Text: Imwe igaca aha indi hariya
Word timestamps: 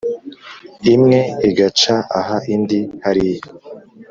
Imwe 0.93 1.19
igaca 1.49 1.95
aha 2.19 2.37
indi 2.53 2.79
hariya 3.03 3.43